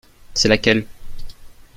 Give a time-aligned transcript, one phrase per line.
[0.33, 0.87] C’est laquelle?